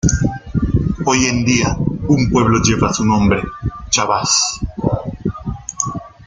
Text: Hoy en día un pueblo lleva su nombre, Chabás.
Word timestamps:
Hoy 1.05 1.25
en 1.27 1.45
día 1.45 1.75
un 1.77 2.31
pueblo 2.31 2.59
lleva 2.63 2.91
su 2.91 3.05
nombre, 3.05 3.43
Chabás. 3.91 4.59